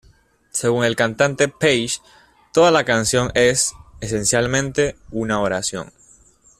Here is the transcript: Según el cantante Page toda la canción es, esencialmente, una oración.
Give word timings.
Según 0.49 0.83
el 0.83 0.95
cantante 0.95 1.47
Page 1.47 1.99
toda 2.53 2.71
la 2.71 2.85
canción 2.85 3.29
es, 3.35 3.73
esencialmente, 3.99 4.95
una 5.11 5.39
oración. 5.41 5.91